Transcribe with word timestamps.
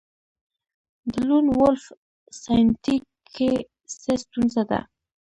د 1.11 1.13
لون 1.27 1.45
وولف 1.57 1.85
ساینتیک 2.41 3.03
کې 3.35 3.51
څه 4.01 4.13
ستونزه 4.23 4.63
ده 4.69 4.79